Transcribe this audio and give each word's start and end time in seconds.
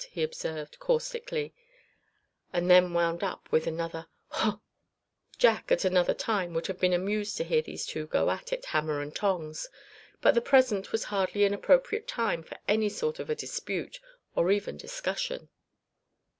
he 0.09 0.23
observed, 0.23 0.79
caustically, 0.79 1.53
and 2.51 2.71
then 2.71 2.91
wound 2.91 3.23
up 3.23 3.47
with 3.51 3.67
another 3.67 4.07
"Huh!" 4.29 4.57
Jack 5.37 5.71
at 5.71 5.85
another 5.85 6.15
time 6.15 6.55
would 6.55 6.65
have 6.65 6.79
been 6.79 6.91
amused 6.91 7.37
to 7.37 7.43
hear 7.43 7.61
these 7.61 7.85
two 7.85 8.07
go 8.07 8.31
at 8.31 8.51
it, 8.51 8.65
hammer 8.65 8.99
and 8.99 9.15
tongs; 9.15 9.69
but 10.19 10.33
the 10.33 10.41
present 10.41 10.91
was 10.91 11.03
hardly 11.03 11.43
an 11.43 11.53
appropriate 11.53 12.07
time 12.07 12.41
for 12.41 12.57
any 12.67 12.89
sort 12.89 13.19
of 13.19 13.29
a 13.29 13.35
dispute 13.35 13.99
or 14.35 14.49
even 14.51 14.75
discussion. 14.75 15.49